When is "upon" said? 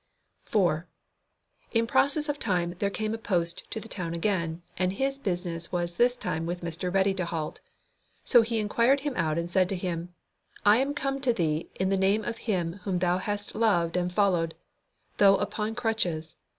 15.37-15.75